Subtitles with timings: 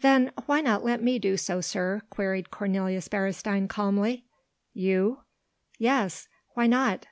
[0.00, 4.24] "Then why not let me do so, sir?" queried Cornelius Beresteyn calmly.
[4.72, 5.22] "You?"
[5.76, 6.28] "Yes.
[6.54, 7.06] Why not?"